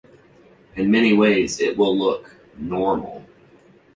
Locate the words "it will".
1.59-1.95